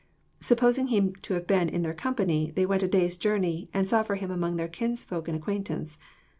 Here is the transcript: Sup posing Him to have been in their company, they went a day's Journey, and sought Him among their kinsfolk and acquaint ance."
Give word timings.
Sup 0.39 0.57
posing 0.57 0.87
Him 0.87 1.13
to 1.21 1.35
have 1.35 1.45
been 1.45 1.69
in 1.69 1.83
their 1.83 1.93
company, 1.93 2.49
they 2.55 2.65
went 2.65 2.81
a 2.81 2.87
day's 2.87 3.17
Journey, 3.17 3.69
and 3.71 3.87
sought 3.87 4.07
Him 4.11 4.31
among 4.31 4.55
their 4.55 4.67
kinsfolk 4.67 5.27
and 5.27 5.37
acquaint 5.37 5.69
ance." 5.69 5.99